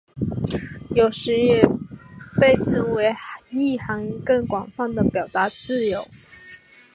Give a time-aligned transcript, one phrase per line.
[0.95, 1.63] 有时也
[2.39, 3.13] 被称为
[3.51, 6.03] 意涵更广泛的表达自由。